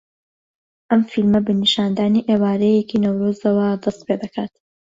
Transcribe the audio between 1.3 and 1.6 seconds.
بە